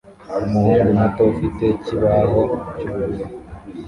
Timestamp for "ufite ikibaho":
1.33-2.41